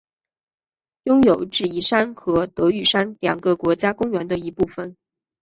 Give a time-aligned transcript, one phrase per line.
[1.03, 4.97] 拥有智异山和德裕山两个国家公园的一部份。